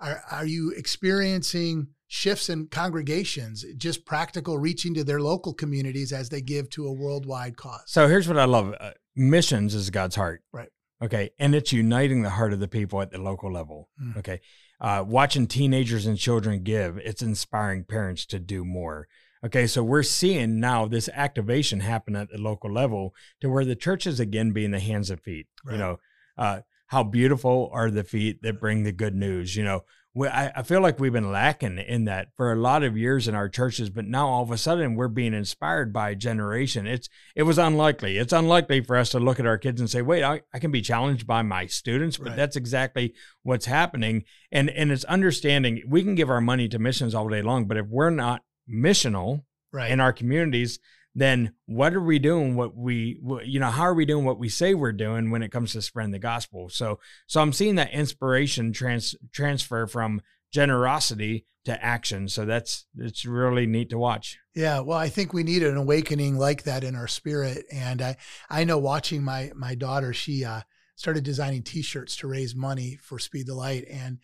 Are, 0.00 0.22
are 0.30 0.46
you 0.46 0.72
experiencing 0.76 1.88
shifts 2.06 2.48
in 2.48 2.68
congregations 2.68 3.64
just 3.76 4.06
practical 4.06 4.58
reaching 4.58 4.94
to 4.94 5.04
their 5.04 5.20
local 5.20 5.52
communities 5.52 6.12
as 6.12 6.30
they 6.30 6.40
give 6.40 6.70
to 6.70 6.86
a 6.86 6.92
worldwide 6.92 7.56
cause? 7.56 7.82
So 7.86 8.08
here's 8.08 8.28
what 8.28 8.38
i 8.38 8.44
love 8.44 8.74
uh, 8.80 8.92
missions 9.14 9.74
is 9.74 9.90
god's 9.90 10.16
heart. 10.16 10.42
Right. 10.52 10.70
Okay 11.02 11.30
and 11.38 11.54
it's 11.54 11.72
uniting 11.72 12.22
the 12.22 12.30
heart 12.30 12.52
of 12.52 12.60
the 12.60 12.68
people 12.68 13.02
at 13.02 13.10
the 13.10 13.18
local 13.18 13.52
level 13.52 13.90
mm. 14.02 14.16
okay 14.16 14.40
uh, 14.80 15.04
watching 15.06 15.46
teenagers 15.46 16.06
and 16.06 16.18
children 16.18 16.62
give, 16.62 16.98
it's 16.98 17.22
inspiring 17.22 17.84
parents 17.84 18.24
to 18.26 18.38
do 18.38 18.64
more. 18.64 19.08
Okay, 19.44 19.66
so 19.66 19.84
we're 19.84 20.02
seeing 20.02 20.58
now 20.58 20.86
this 20.86 21.08
activation 21.12 21.80
happen 21.80 22.16
at 22.16 22.30
the 22.30 22.38
local 22.38 22.72
level 22.72 23.14
to 23.40 23.48
where 23.48 23.64
the 23.64 23.76
churches 23.76 24.18
again 24.18 24.50
being 24.52 24.72
the 24.72 24.80
hands 24.80 25.10
and 25.10 25.20
feet. 25.20 25.46
Right. 25.64 25.74
You 25.74 25.78
know, 25.78 25.96
uh, 26.36 26.60
how 26.88 27.04
beautiful 27.04 27.70
are 27.72 27.90
the 27.90 28.02
feet 28.02 28.42
that 28.42 28.60
bring 28.60 28.82
the 28.82 28.92
good 28.92 29.14
news? 29.14 29.54
You 29.54 29.64
know, 29.64 29.84
I, 30.16 30.50
I 30.56 30.62
feel 30.62 30.80
like 30.80 30.98
we've 30.98 31.12
been 31.12 31.30
lacking 31.30 31.78
in 31.78 32.04
that 32.06 32.28
for 32.34 32.52
a 32.52 32.56
lot 32.56 32.82
of 32.82 32.96
years 32.96 33.28
in 33.28 33.34
our 33.34 33.48
churches, 33.48 33.90
but 33.90 34.06
now 34.06 34.26
all 34.26 34.42
of 34.42 34.50
a 34.50 34.58
sudden 34.58 34.94
we're 34.94 35.08
being 35.08 35.34
inspired 35.34 35.92
by 35.92 36.10
a 36.10 36.14
generation. 36.14 36.86
It's 36.86 37.08
it 37.36 37.44
was 37.44 37.58
unlikely. 37.58 38.18
It's 38.18 38.32
unlikely 38.32 38.82
for 38.82 38.96
us 38.96 39.10
to 39.10 39.20
look 39.20 39.38
at 39.38 39.46
our 39.46 39.58
kids 39.58 39.80
and 39.80 39.88
say, 39.88 40.02
"Wait, 40.02 40.22
I, 40.24 40.42
I 40.52 40.58
can 40.58 40.70
be 40.70 40.80
challenged 40.80 41.26
by 41.26 41.42
my 41.42 41.66
students," 41.66 42.16
but 42.16 42.28
right. 42.28 42.36
that's 42.36 42.56
exactly 42.56 43.14
what's 43.42 43.66
happening. 43.66 44.24
And 44.50 44.70
and 44.70 44.90
it's 44.90 45.04
understanding 45.04 45.82
we 45.86 46.02
can 46.02 46.14
give 46.14 46.30
our 46.30 46.40
money 46.40 46.68
to 46.68 46.78
missions 46.78 47.14
all 47.14 47.28
day 47.28 47.42
long, 47.42 47.66
but 47.66 47.76
if 47.76 47.86
we're 47.86 48.10
not 48.10 48.42
missional 48.68 49.44
right. 49.72 49.90
in 49.90 50.00
our 50.00 50.12
communities, 50.12 50.78
then 51.20 51.52
what 51.66 51.94
are 51.94 52.00
we 52.00 52.18
doing 52.18 52.54
what 52.54 52.76
we 52.76 53.20
you 53.44 53.60
know 53.60 53.70
how 53.70 53.82
are 53.82 53.94
we 53.94 54.06
doing 54.06 54.24
what 54.24 54.38
we 54.38 54.48
say 54.48 54.74
we're 54.74 54.92
doing 54.92 55.30
when 55.30 55.42
it 55.42 55.52
comes 55.52 55.72
to 55.72 55.82
spreading 55.82 56.12
the 56.12 56.18
gospel? 56.18 56.68
So 56.68 56.98
so 57.26 57.40
i'm 57.40 57.52
seeing 57.52 57.76
that 57.76 57.92
inspiration 57.92 58.72
trans 58.72 59.14
transfer 59.32 59.86
from 59.86 60.22
generosity 60.52 61.44
to 61.66 61.84
action. 61.84 62.28
So 62.28 62.46
that's 62.46 62.86
it's 62.96 63.26
really 63.26 63.66
neat 63.66 63.90
to 63.90 63.98
watch. 63.98 64.38
Yeah 64.54 64.80
well 64.80 64.98
i 64.98 65.08
think 65.08 65.32
we 65.32 65.42
need 65.42 65.62
an 65.62 65.76
awakening 65.76 66.38
like 66.38 66.64
that 66.64 66.84
in 66.84 66.94
our 66.94 67.08
spirit. 67.08 67.64
And 67.72 68.00
i 68.00 68.16
i 68.48 68.64
know 68.64 68.78
watching 68.78 69.22
my 69.22 69.50
my 69.54 69.74
daughter 69.74 70.12
she 70.12 70.44
uh 70.44 70.62
started 70.96 71.22
designing 71.22 71.62
t-shirts 71.62 72.16
to 72.16 72.26
raise 72.26 72.56
money 72.56 72.98
for 73.00 73.18
speed 73.20 73.46
the 73.46 73.54
light. 73.54 73.86
And 73.88 74.18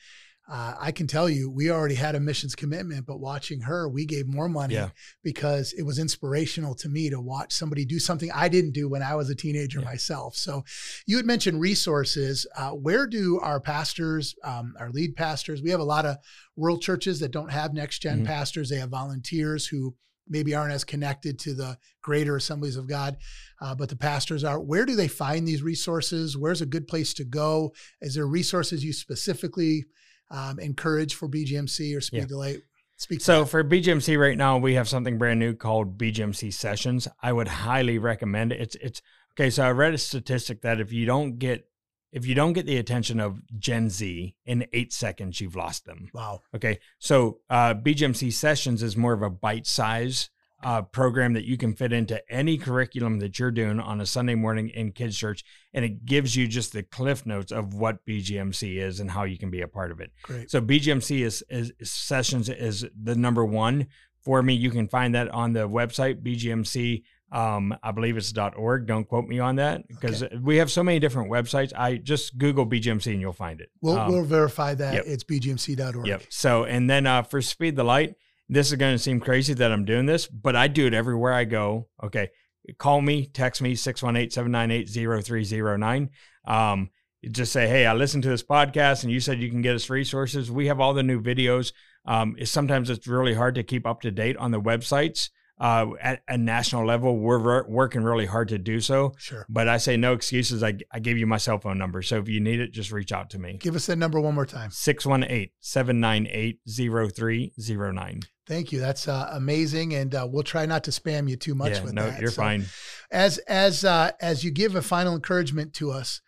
uh, 0.46 0.74
I 0.78 0.92
can 0.92 1.06
tell 1.06 1.28
you, 1.28 1.50
we 1.50 1.70
already 1.70 1.94
had 1.94 2.14
a 2.14 2.20
missions 2.20 2.54
commitment, 2.54 3.06
but 3.06 3.18
watching 3.18 3.60
her, 3.62 3.88
we 3.88 4.04
gave 4.04 4.26
more 4.26 4.48
money 4.48 4.74
Yeah. 4.74 4.90
because 5.22 5.72
it 5.72 5.82
was 5.82 5.98
inspirational 5.98 6.74
to 6.76 6.88
me 6.88 7.08
to 7.10 7.20
watch 7.20 7.52
somebody 7.54 7.84
do 7.86 7.98
something 7.98 8.30
I 8.30 8.48
didn't 8.48 8.72
do 8.72 8.88
when 8.88 9.02
I 9.02 9.14
was 9.14 9.30
a 9.30 9.34
teenager 9.34 9.78
Yeah. 9.78 9.86
myself. 9.86 10.36
So, 10.36 10.62
you 11.06 11.16
had 11.16 11.24
mentioned 11.24 11.60
resources. 11.60 12.46
Uh, 12.56 12.72
where 12.72 13.06
do 13.06 13.38
our 13.40 13.58
pastors, 13.58 14.34
um, 14.44 14.74
our 14.78 14.90
lead 14.90 15.16
pastors, 15.16 15.62
we 15.62 15.70
have 15.70 15.80
a 15.80 15.84
lot 15.84 16.04
of 16.04 16.16
rural 16.56 16.78
churches 16.78 17.20
that 17.20 17.30
don't 17.32 17.50
have 17.50 17.72
next 17.72 18.00
general 18.00 18.24
Mhm. 18.24 18.28
pastors. 18.28 18.68
They 18.68 18.78
have 18.78 18.90
volunteers 18.90 19.66
who 19.68 19.96
maybe 20.28 20.54
aren't 20.54 20.72
as 20.72 20.84
connected 20.84 21.38
to 21.38 21.52
the 21.54 21.76
greater 22.02 22.36
assemblies 22.36 22.76
of 22.76 22.86
God, 22.86 23.16
uh, 23.60 23.74
but 23.74 23.88
the 23.90 23.96
pastors 23.96 24.42
are. 24.44 24.58
Where 24.60 24.86
do 24.86 24.94
they 24.96 25.08
find 25.08 25.46
these 25.46 25.62
resources? 25.62 26.36
Where's 26.36 26.62
a 26.62 26.66
good 26.66 26.86
place 26.88 27.12
to 27.14 27.24
go? 27.24 27.74
Is 28.00 28.14
there 28.14 28.26
resources 28.26 28.82
you 28.84 28.92
specifically 28.94 29.84
um, 30.30 30.58
encourage 30.58 31.14
for 31.14 31.28
BGMC 31.28 31.96
or 31.96 32.00
Speed 32.00 32.18
Yeah. 32.18 32.24
the 32.26 32.62
Speak 32.96 33.20
So 33.20 33.44
for 33.44 33.64
BGMC 33.64 34.18
right 34.18 34.38
now, 34.38 34.56
we 34.56 34.74
have 34.74 34.88
something 34.88 35.18
brand 35.18 35.40
new 35.40 35.54
called 35.54 35.98
BGMC 35.98 36.52
Sessions. 36.52 37.08
I 37.20 37.32
would 37.32 37.48
highly 37.48 37.98
recommend 37.98 38.52
it. 38.52 38.60
It's 38.60 38.76
it's 38.76 39.02
okay. 39.32 39.50
So 39.50 39.64
I 39.64 39.70
read 39.72 39.94
a 39.94 39.98
statistic 39.98 40.62
that 40.62 40.80
if 40.80 40.92
you 40.92 41.04
don't 41.04 41.38
get 41.38 41.66
if 42.12 42.24
you 42.24 42.36
don't 42.36 42.52
get 42.52 42.66
the 42.66 42.76
attention 42.76 43.18
of 43.18 43.40
Gen 43.58 43.90
Z 43.90 44.36
in 44.46 44.66
eight 44.72 44.92
seconds, 44.92 45.40
you've 45.40 45.56
lost 45.56 45.84
them. 45.86 46.08
wow. 46.14 46.40
Okay, 46.54 46.78
so 47.00 47.40
uh, 47.50 47.74
BGMC 47.74 48.32
Sessions 48.32 48.82
is 48.84 48.96
more 48.96 49.12
of 49.12 49.22
a 49.22 49.30
bite 49.30 49.66
size 49.66 50.30
uh, 50.64 50.82
program 50.82 51.34
that 51.34 51.44
you 51.44 51.56
can 51.56 51.74
fit 51.74 51.92
into 51.92 52.20
any 52.32 52.56
curriculum 52.56 53.18
that 53.18 53.38
you're 53.38 53.50
doing 53.50 53.78
on 53.78 54.00
a 54.00 54.06
Sunday 54.06 54.34
morning 54.34 54.70
in 54.70 54.92
kids' 54.92 55.16
church, 55.16 55.44
and 55.74 55.84
it 55.84 56.06
gives 56.06 56.34
you 56.34 56.48
just 56.48 56.72
the 56.72 56.82
cliff 56.82 57.26
notes 57.26 57.52
of 57.52 57.74
what 57.74 58.04
BGMC 58.06 58.76
is 58.78 59.00
and 59.00 59.10
how 59.10 59.24
you 59.24 59.38
can 59.38 59.50
be 59.50 59.60
a 59.60 59.68
part 59.68 59.90
of 59.90 60.00
it. 60.00 60.10
Great. 60.22 60.50
So 60.50 60.60
BGMC 60.60 61.20
is, 61.20 61.44
is, 61.50 61.72
Sessions 61.82 62.48
is 62.48 62.86
the 63.00 63.14
number 63.14 63.44
one 63.44 63.88
for 64.22 64.42
me. 64.42 64.54
You 64.54 64.70
can 64.70 64.88
find 64.88 65.14
that 65.14 65.28
on 65.28 65.52
the 65.52 65.68
website 65.68 66.22
BGMC. 66.22 67.02
Um, 67.30 67.76
I 67.82 67.90
believe 67.90 68.16
it's 68.16 68.32
.org. 68.56 68.86
Don't 68.86 69.08
quote 69.08 69.26
me 69.26 69.40
on 69.40 69.56
that 69.56 69.86
because 69.88 70.24
we 70.40 70.58
have 70.58 70.70
so 70.70 70.84
many 70.84 71.00
different 71.00 71.30
websites. 71.30 71.72
I 71.76 71.96
just 71.96 72.38
Google 72.38 72.64
BGMC 72.64 73.12
and 73.12 73.20
you'll 73.20 73.32
find 73.32 73.60
it. 73.60 73.70
We'll, 73.82 73.98
Um, 73.98 74.12
we'll 74.12 74.24
verify 74.24 74.74
that 74.74 74.94
yep. 74.94 75.04
it's 75.06 75.24
bgmc.org. 75.24 76.06
Yep. 76.06 76.22
So, 76.28 76.64
and 76.64 76.88
then 76.88 77.06
uh, 77.06 77.22
for 77.22 77.42
Speed 77.42 77.74
the 77.74 77.82
Light, 77.82 78.14
this 78.48 78.70
is 78.70 78.76
going 78.76 78.94
to 78.94 78.98
seem 78.98 79.20
crazy 79.20 79.54
that 79.54 79.72
I'm 79.72 79.84
doing 79.84 80.06
this, 80.06 80.26
but 80.26 80.56
I 80.56 80.68
do 80.68 80.86
it 80.86 80.94
everywhere 80.94 81.32
I 81.32 81.44
go. 81.44 81.88
Okay. 82.02 82.30
Call 82.78 83.00
me, 83.00 83.26
text 83.26 83.60
me, 83.60 83.74
618 83.74 84.30
798 84.30 85.24
0309. 85.24 86.10
Um, 86.46 86.90
just 87.30 87.52
say, 87.52 87.66
hey, 87.66 87.86
I 87.86 87.94
listened 87.94 88.22
to 88.24 88.28
this 88.28 88.42
podcast 88.42 89.02
and 89.02 89.12
you 89.12 89.20
said 89.20 89.40
you 89.40 89.50
can 89.50 89.62
get 89.62 89.74
us 89.74 89.90
resources. 89.90 90.50
We 90.50 90.66
have 90.66 90.80
all 90.80 90.94
the 90.94 91.02
new 91.02 91.20
videos. 91.20 91.72
Um, 92.06 92.36
it's, 92.38 92.50
sometimes 92.50 92.90
it's 92.90 93.06
really 93.06 93.34
hard 93.34 93.54
to 93.54 93.62
keep 93.62 93.86
up 93.86 94.02
to 94.02 94.10
date 94.10 94.36
on 94.36 94.50
the 94.50 94.60
websites. 94.60 95.30
Uh, 95.56 95.90
at 96.00 96.20
a 96.26 96.36
national 96.36 96.84
level, 96.84 97.16
we're 97.16 97.38
ver- 97.38 97.66
working 97.68 98.02
really 98.02 98.26
hard 98.26 98.48
to 98.48 98.58
do 98.58 98.80
so. 98.80 99.12
Sure. 99.18 99.46
But 99.48 99.68
I 99.68 99.76
say 99.76 99.96
no 99.96 100.12
excuses. 100.12 100.64
I, 100.64 100.74
I 100.90 100.98
gave 100.98 101.16
you 101.16 101.28
my 101.28 101.36
cell 101.36 101.58
phone 101.58 101.78
number. 101.78 102.02
So 102.02 102.18
if 102.18 102.28
you 102.28 102.40
need 102.40 102.58
it, 102.58 102.72
just 102.72 102.90
reach 102.90 103.12
out 103.12 103.30
to 103.30 103.38
me. 103.38 103.58
Give 103.60 103.76
us 103.76 103.86
that 103.86 103.96
number 103.96 104.20
one 104.20 104.34
more 104.34 104.46
time. 104.46 104.70
618 104.72 105.50
798 105.60 106.58
0309. 106.66 108.20
Thank 108.46 108.72
you. 108.72 108.80
That's 108.80 109.08
uh, 109.08 109.30
amazing, 109.32 109.94
and 109.94 110.14
uh, 110.14 110.26
we'll 110.30 110.42
try 110.42 110.66
not 110.66 110.84
to 110.84 110.90
spam 110.90 111.30
you 111.30 111.36
too 111.36 111.54
much 111.54 111.72
Yeah, 111.74 111.84
with 111.84 111.92
no, 111.94 112.10
that. 112.10 112.20
you're 112.20 112.30
So 112.30 112.42
fine. 112.42 112.64
As 113.10 113.38
as 113.38 113.84
uh, 113.84 114.10
as 114.20 114.44
you 114.44 114.50
give 114.50 114.74
a 114.74 114.82
final 114.82 115.14
encouragement 115.14 115.72
to 115.74 115.90
us, 115.92 116.20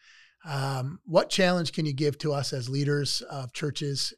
um, 0.45 1.01
what 1.05 1.29
challenge 1.29 1.73
can 1.73 1.85
you 1.85 1.93
give 1.93 2.17
to 2.19 2.33
us 2.33 2.53
as 2.53 2.69
leaders 2.71 3.21
of 3.29 3.53
churches? 3.53 4.15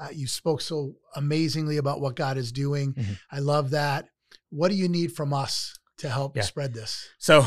Uh, 0.00 0.08
you 0.12 0.26
spoke 0.26 0.60
so 0.60 0.94
amazingly 1.16 1.76
about 1.76 2.00
what 2.00 2.14
God 2.16 2.36
is 2.38 2.52
doing. 2.52 2.94
Mhm. 2.94 3.18
I 3.32 3.40
love 3.40 3.70
that. 3.70 4.08
What 4.50 4.68
do 4.68 4.74
you 4.76 4.88
need 4.88 5.12
from 5.12 5.32
us 5.34 5.74
to 5.98 6.08
help 6.08 6.36
Yeah. 6.36 6.42
spread 6.42 6.72
this? 6.74 7.08
So 7.18 7.44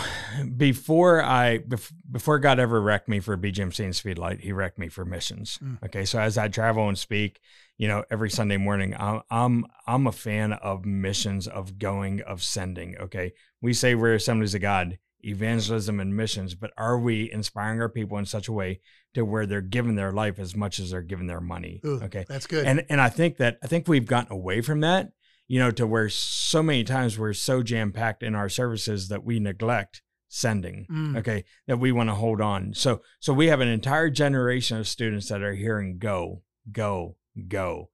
before 0.58 1.24
I 1.24 1.60
bef- 1.60 1.94
before 2.12 2.40
God 2.40 2.60
ever 2.60 2.82
wrecked 2.82 3.08
me 3.08 3.20
for 3.20 3.38
BGMC 3.38 3.84
and 3.86 3.94
Speedlight, 3.94 4.42
He 4.42 4.52
wrecked 4.52 4.78
me 4.80 4.90
for 4.90 5.06
missions. 5.06 5.58
Mm. 5.64 5.82
Okay, 5.86 6.06
so 6.06 6.20
as 6.20 6.38
I 6.38 6.48
travel 6.48 6.88
and 6.88 6.98
speak, 6.98 7.40
you 7.78 7.88
know, 7.88 8.04
every 8.12 8.30
Sunday 8.30 8.58
morning, 8.58 8.96
I'm 8.98 9.22
I'm 9.30 9.66
I'm 9.88 10.08
a 10.08 10.12
fan 10.12 10.54
of 10.54 10.86
missions, 10.86 11.48
of 11.48 11.80
going, 11.80 12.22
of 12.22 12.44
sending. 12.44 12.98
Okay, 12.98 13.34
we 13.62 13.74
say 13.74 13.96
we're 13.96 14.16
assemblies 14.16 14.54
of 14.54 14.62
God, 14.62 14.98
evangelism 15.24 16.00
and 16.00 16.16
missions, 16.16 16.56
but 16.56 16.72
are 16.78 17.00
we 17.00 17.32
inspiring 17.32 17.82
our 17.82 17.90
people 17.90 18.18
in 18.18 18.26
such 18.26 18.48
a 18.48 18.52
way 18.54 18.80
to 19.14 19.24
where 19.26 19.46
they're 19.46 19.62
giving 19.62 19.96
their 19.96 20.12
life 20.12 20.40
as 20.40 20.56
much 20.56 20.80
as 20.80 20.92
they're 20.92 21.02
giving 21.02 21.28
their 21.28 21.42
money? 21.42 21.82
Ooh, 21.86 22.02
Okay, 22.04 22.26
that's 22.28 22.48
good. 22.48 22.66
and 22.66 22.86
and 22.90 23.02
I 23.02 23.10
think 23.10 23.38
that 23.38 23.58
I 23.64 23.68
think 23.68 23.88
we've 23.88 24.06
gotten 24.08 24.32
away 24.32 24.62
from 24.62 24.80
that, 24.82 25.12
you 25.48 25.60
know, 25.60 25.72
to 25.72 25.86
where 25.88 26.10
so 26.10 26.62
many 26.64 26.84
times 26.84 27.18
we're 27.20 27.34
so 27.34 27.62
jam 27.64 27.92
packed 27.92 28.24
in 28.24 28.36
our 28.36 28.50
services 28.50 29.08
that 29.10 29.24
we 29.24 29.40
neglect 29.40 30.02
sending. 30.30 30.88
Mm. 30.90 31.18
Okay, 31.18 31.44
that 31.68 31.78
we 31.80 31.92
want 31.92 32.10
to 32.10 32.16
hold 32.16 32.40
on. 32.42 32.74
So 32.74 33.02
so 33.20 33.34
we 33.34 33.48
have 33.48 33.60
an 33.62 33.68
entire 33.68 34.10
generation 34.10 34.78
of 34.78 34.88
students 34.88 35.28
that 35.30 35.42
are 35.42 35.56
hearing 35.56 35.98
go, 35.98 36.42
go, 36.72 37.18
go. 37.48 37.90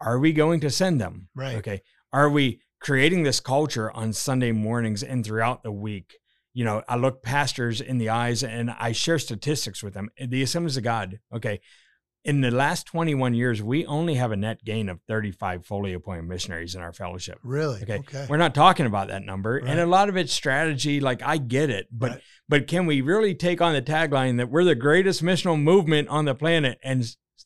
Are 0.00 0.18
we 0.18 0.32
going 0.32 0.60
to 0.60 0.70
send 0.70 1.00
them? 1.00 1.28
Right. 1.34 1.56
Okay. 1.56 1.82
Are 2.12 2.28
we 2.28 2.60
creating 2.80 3.22
this 3.22 3.40
culture 3.40 3.90
on 3.92 4.12
Sunday 4.12 4.52
mornings 4.52 5.02
and 5.02 5.24
throughout 5.24 5.62
the 5.62 5.72
week? 5.72 6.18
You 6.54 6.64
know, 6.64 6.82
I 6.88 6.96
look 6.96 7.22
pastors 7.22 7.80
in 7.80 7.98
the 7.98 8.08
eyes 8.08 8.42
and 8.44 8.70
I 8.70 8.92
share 8.92 9.18
statistics 9.18 9.82
with 9.82 9.92
them. 9.94 10.08
The 10.18 10.42
Assemblies 10.42 10.76
of 10.76 10.84
God, 10.84 11.18
okay, 11.34 11.60
in 12.24 12.40
the 12.40 12.50
last 12.50 12.86
21 12.86 13.34
years, 13.34 13.62
we 13.62 13.84
only 13.84 14.14
have 14.14 14.32
a 14.32 14.36
net 14.36 14.64
gain 14.64 14.88
of 14.88 15.00
35 15.06 15.66
fully 15.66 15.92
appointed 15.92 16.22
missionaries 16.26 16.74
in 16.74 16.80
our 16.80 16.92
fellowship. 16.92 17.38
really? 17.42 17.82
Okay. 17.82 17.98
Okay. 17.98 18.26
We're 18.30 18.38
not 18.38 18.54
talking 18.54 18.86
about 18.86 19.08
that 19.08 19.22
number. 19.24 19.58
And 19.58 19.78
a 19.78 19.84
lot 19.84 20.08
of 20.08 20.16
it's 20.16 20.32
strategy. 20.32 21.00
Like 21.00 21.20
I 21.22 21.36
get 21.36 21.68
it, 21.68 21.88
but 21.92 22.10
Right. 22.12 22.20
but 22.48 22.66
can 22.66 22.86
we 22.86 23.02
really 23.02 23.34
take 23.34 23.60
on 23.60 23.74
the 23.74 23.82
tagline 23.82 24.38
that 24.38 24.48
we're 24.48 24.64
the 24.64 24.74
greatest 24.74 25.22
missional 25.22 25.60
movement 25.60 26.08
on 26.08 26.24
the 26.24 26.34
planet 26.34 26.78
and 26.82 27.04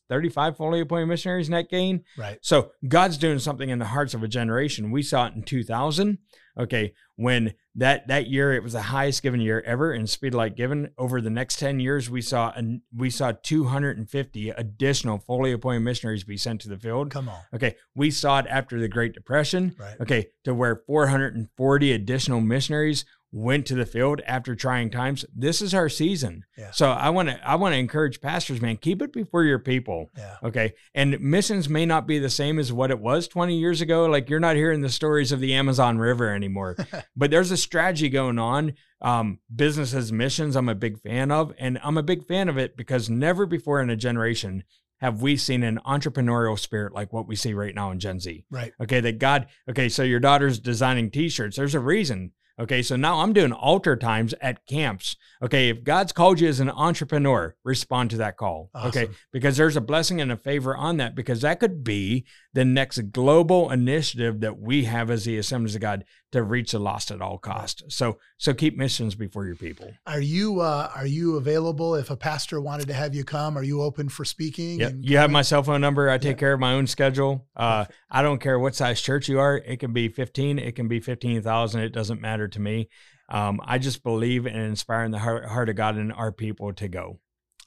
35 0.09 0.57
fully 0.57 0.81
appointed 0.81 1.07
missionaries 1.07 1.49
net 1.49 1.69
gain? 1.69 2.03
Right. 2.17 2.37
So 2.41 2.71
God's 2.87 3.17
doing 3.17 3.39
something 3.39 3.69
in 3.69 3.79
the 3.79 3.85
hearts 3.85 4.13
of 4.13 4.23
a 4.23 4.27
generation. 4.27 4.91
We 4.91 5.03
saw 5.03 5.27
it 5.27 5.35
in 5.35 5.43
2000. 5.43 6.17
Okay, 6.59 6.93
when 7.15 7.53
that 7.75 8.09
that 8.09 8.27
year 8.27 8.51
it 8.51 8.61
was 8.63 8.73
the 8.73 8.81
highest 8.81 9.23
given 9.23 9.39
year 9.39 9.63
ever 9.65 9.93
in 9.93 10.05
speed 10.07 10.33
light 10.33 10.57
given. 10.57 10.89
Over 10.97 11.21
the 11.21 11.29
next 11.29 11.57
10 11.59 11.79
years, 11.79 12.09
we 12.09 12.21
saw 12.21 12.51
an, 12.51 12.81
we 12.93 13.09
saw 13.09 13.31
250 13.31 14.49
additional 14.49 15.19
fully 15.19 15.53
appointed 15.53 15.81
missionaries 15.81 16.25
be 16.25 16.35
sent 16.35 16.59
to 16.61 16.69
the 16.69 16.77
field. 16.77 17.11
Come 17.11 17.29
on. 17.29 17.39
Okay, 17.53 17.75
we 17.95 18.11
saw 18.11 18.39
it 18.39 18.45
after 18.49 18.77
the 18.77 18.89
Great 18.89 19.13
Depression. 19.13 19.73
Right. 19.79 19.95
Okay, 20.01 20.27
to 20.43 20.53
where 20.53 20.75
440 20.85 21.93
additional 21.93 22.41
missionaries 22.41 23.05
went 23.31 23.65
to 23.67 23.75
the 23.75 23.85
field 23.85 24.21
after 24.25 24.55
trying 24.55 24.89
times. 24.89 25.23
This 25.35 25.61
is 25.61 25.73
our 25.73 25.89
season. 25.89 26.45
Yeah. 26.57 26.71
So 26.71 26.89
I 26.89 27.09
want 27.09 27.29
to 27.29 27.47
I 27.47 27.55
want 27.55 27.73
to 27.73 27.79
encourage 27.79 28.21
pastors, 28.21 28.61
man, 28.61 28.77
keep 28.77 29.01
it 29.01 29.13
before 29.13 29.43
your 29.43 29.59
people. 29.59 30.09
Yeah. 30.17 30.37
Okay. 30.43 30.73
And 30.95 31.19
missions 31.19 31.69
may 31.69 31.85
not 31.85 32.07
be 32.07 32.19
the 32.19 32.29
same 32.29 32.57
as 32.57 32.73
what 32.73 32.91
it 32.91 32.99
was 32.99 33.27
20 33.27 33.57
years 33.57 33.81
ago. 33.81 34.05
Like 34.05 34.29
you're 34.29 34.39
not 34.39 34.55
hearing 34.55 34.81
the 34.81 34.89
stories 34.89 35.31
of 35.31 35.39
the 35.39 35.53
Amazon 35.53 35.99
River 35.99 36.33
anymore, 36.33 36.75
but 37.15 37.29
there's 37.29 37.51
a 37.51 37.57
strategy 37.57 38.09
going 38.09 38.39
on. 38.39 38.73
Um, 39.01 39.39
business 39.55 39.93
as 39.93 40.11
missions, 40.11 40.57
I'm 40.57 40.67
a 40.67 40.75
big 40.75 40.99
fan 40.99 41.31
of. 41.31 41.53
And 41.57 41.79
I'm 41.83 41.97
a 41.97 42.03
big 42.03 42.25
fan 42.25 42.49
of 42.49 42.57
it 42.57 42.75
because 42.75 43.09
never 43.09 43.45
before 43.45 43.81
in 43.81 43.89
a 43.89 43.95
generation 43.95 44.63
have 44.97 45.21
we 45.21 45.37
seen 45.37 45.63
an 45.63 45.79
entrepreneurial 45.85 46.59
spirit 46.59 46.93
like 46.93 47.13
what 47.13 47.25
we 47.25 47.35
see 47.35 47.53
right 47.53 47.73
now 47.73 47.91
in 47.91 47.99
Gen 47.99 48.19
Z. 48.19 48.43
Right. 48.49 48.73
Okay. 48.81 48.99
That 48.99 49.19
God, 49.19 49.47
okay. 49.69 49.87
So 49.87 50.03
your 50.03 50.19
daughter's 50.19 50.59
designing 50.59 51.11
t 51.11 51.29
shirts. 51.29 51.55
There's 51.55 51.75
a 51.75 51.79
reason. 51.79 52.31
Okay, 52.59 52.81
so 52.81 52.97
now 52.97 53.21
I'm 53.21 53.31
doing 53.31 53.53
altar 53.53 53.95
times 53.95 54.33
at 54.41 54.65
camps. 54.65 55.15
Okay, 55.41 55.69
if 55.69 55.83
God's 55.83 56.11
called 56.11 56.41
you 56.41 56.49
as 56.49 56.59
an 56.59 56.69
entrepreneur, 56.69 57.55
respond 57.63 58.09
to 58.09 58.17
that 58.17 58.35
call. 58.35 58.69
Okay, 58.75 59.07
because 59.31 59.55
there's 59.55 59.77
a 59.77 59.81
blessing 59.81 60.19
and 60.19 60.31
a 60.31 60.37
favor 60.37 60.75
on 60.75 60.97
that 60.97 61.15
because 61.15 61.41
that 61.41 61.61
could 61.61 61.83
be 61.83 62.25
the 62.53 62.65
next 62.65 63.11
global 63.11 63.69
initiative 63.69 64.39
that 64.41 64.57
we 64.59 64.85
have 64.85 65.11
as 65.11 65.25
the 65.25 65.37
Assemblies 65.37 65.75
of 65.75 65.81
God 65.81 66.03
to 66.31 66.41
reach 66.41 66.71
the 66.71 66.79
lost 66.79 67.11
at 67.11 67.21
all 67.21 67.37
cost. 67.37 67.83
So 67.89 68.17
so 68.37 68.53
keep 68.53 68.75
missions 68.77 69.15
before 69.15 69.45
your 69.45 69.55
people. 69.55 69.91
Are 70.07 70.19
you 70.21 70.59
uh, 70.59 70.89
are 70.95 71.05
you 71.05 71.37
available 71.37 71.95
if 71.95 72.09
a 72.09 72.17
pastor 72.17 72.59
wanted 72.59 72.87
to 72.87 72.93
have 72.93 73.13
you 73.13 73.23
come? 73.23 73.57
Are 73.57 73.63
you 73.63 73.81
open 73.81 74.09
for 74.09 74.25
speaking? 74.25 74.79
Yep. 74.79 74.93
You 75.01 75.17
have 75.17 75.29
my 75.31 75.41
cell 75.43 75.61
phone 75.63 75.81
number. 75.81 76.09
I 76.09 76.17
take 76.17 76.37
Yeah. 76.37 76.39
care 76.39 76.53
of 76.53 76.59
my 76.59 76.73
own 76.73 76.87
schedule. 76.87 77.47
Uh, 77.55 77.85
I 78.09 78.21
don't 78.21 78.39
care 78.39 78.57
what 78.57 78.75
size 78.75 79.01
church 79.01 79.29
you 79.29 79.39
are. 79.39 79.57
It 79.57 79.79
can 79.79 79.93
be 79.93 80.07
15, 80.09 80.57
it 80.59 80.75
can 80.75 80.87
be 80.87 80.99
15,000. 80.99 81.81
It 81.81 81.89
doesn't 81.93 82.21
matter 82.21 82.47
to 82.47 82.59
me. 82.59 82.89
Um, 83.29 83.61
I 83.63 83.77
just 83.77 84.01
believe 84.01 84.47
in 84.47 84.55
inspiring 84.55 85.11
the 85.11 85.19
heart, 85.19 85.45
heart 85.45 85.69
of 85.69 85.75
God 85.75 85.97
and 85.97 86.11
our 86.11 86.31
people 86.31 86.73
to 86.73 86.87
go. 86.87 87.19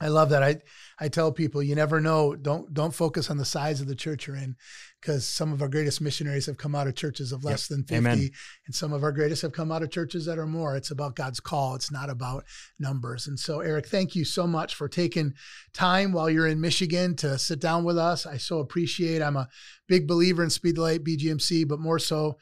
I 0.02 0.09
love 0.09 0.30
that. 0.30 0.42
I 0.42 0.56
I 0.99 1.09
tell 1.09 1.30
people 1.30 1.62
you 1.62 1.75
never 1.75 2.00
know. 2.00 2.35
Don't 2.35 2.75
don't 2.75 2.94
focus 2.94 3.30
on 3.30 3.37
the 3.37 3.44
size 3.44 3.80
of 3.80 3.87
the 3.87 3.94
church 3.94 4.26
you're 4.26 4.37
in. 4.37 4.56
Because 5.02 5.26
some 5.26 5.52
of 5.52 5.61
our 5.61 5.68
greatest 5.68 6.00
missionaries 6.00 6.47
have 6.47 6.56
come 6.56 6.76
out 6.76 6.87
of 6.87 6.94
churches 6.94 7.32
of 7.32 7.42
less 7.44 7.68
Yep. 7.68 7.76
than 7.76 7.85
50 7.85 7.94
Amen. 7.97 8.30
and 8.66 8.75
some 8.75 8.92
of 8.92 9.02
our 9.02 9.11
greatest 9.11 9.42
have 9.42 9.52
come 9.52 9.73
out 9.73 9.82
of 9.82 9.90
churches 9.90 10.25
that 10.26 10.38
are 10.38 10.47
more. 10.47 10.76
It's 10.76 10.92
about 10.92 11.16
god's 11.16 11.40
call. 11.40 11.75
It's 11.75 11.90
not 11.90 12.09
about 12.09 12.44
numbers. 12.78 13.26
And 13.26 13.38
so 13.38 13.61
eric 13.61 13.87
thank 13.88 14.14
you 14.14 14.25
so 14.25 14.47
much 14.47 14.75
for 14.76 14.88
taking 14.88 15.35
time 15.75 16.12
while 16.12 16.30
you're 16.30 16.47
in 16.47 16.61
michigan 16.61 17.16
to 17.16 17.37
sit 17.38 17.61
down 17.61 17.82
with 17.85 17.99
us. 17.99 18.25
I 18.26 18.37
so 18.37 18.61
appreciate 18.61 19.21
i'm 19.21 19.37
a 19.37 19.49
big 19.88 20.06
believer 20.06 20.42
in 20.44 20.50
speed 20.50 20.78
light 20.78 21.02
bgmc 21.04 21.66
but 21.68 21.80
more 21.80 21.99
so 21.99 22.38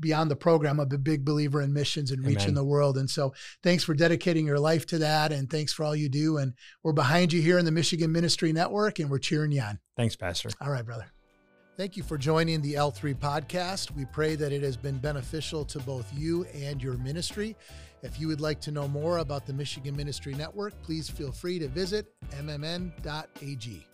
beyond 0.00 0.30
the 0.30 0.36
program 0.36 0.78
i'm 0.80 0.92
a 0.92 0.98
big 0.98 1.24
believer 1.24 1.60
in 1.60 1.72
missions 1.72 2.10
and 2.12 2.24
reaching 2.24 2.54
the 2.54 2.64
world. 2.64 2.96
And 2.96 3.10
so 3.10 3.34
thanks 3.62 3.82
for 3.84 3.94
dedicating 3.94 4.46
your 4.46 4.60
life 4.60 4.86
to 4.86 4.98
that 4.98 5.32
and 5.32 5.50
thanks 5.50 5.72
for 5.72 5.84
all 5.84 5.96
you 5.96 6.08
do. 6.08 6.38
And 6.38 6.52
we're 6.84 6.92
behind 6.92 7.32
you 7.32 7.42
here 7.42 7.58
in 7.58 7.64
the 7.64 7.72
michigan 7.72 8.12
ministry 8.12 8.52
network 8.52 9.00
and 9.00 9.10
we're 9.10 9.18
cheering 9.18 9.50
you 9.52 9.60
on. 9.62 9.80
Thanks, 9.96 10.14
Pastor. 10.16 10.50
all 10.60 10.70
right, 10.70 10.84
brother. 10.86 11.06
Thank 11.76 11.98
you 11.98 12.02
for 12.02 12.16
joining 12.16 12.62
the 12.62 12.72
L3 12.72 13.14
podcast. 13.14 13.90
We 13.90 14.06
pray 14.06 14.34
that 14.36 14.50
it 14.50 14.62
has 14.62 14.78
been 14.78 14.96
beneficial 14.96 15.62
to 15.66 15.78
both 15.80 16.10
you 16.14 16.44
and 16.54 16.82
your 16.82 16.94
ministry. 16.94 17.54
If 18.02 18.18
you 18.18 18.28
would 18.28 18.40
like 18.40 18.62
to 18.62 18.70
know 18.70 18.88
more 18.88 19.18
about 19.18 19.44
the 19.44 19.52
Michigan 19.52 19.94
Ministry 19.94 20.32
Network, 20.32 20.72
please 20.82 21.10
feel 21.10 21.30
free 21.30 21.58
to 21.58 21.68
visit 21.68 22.06
mmn.ag. 22.30 23.86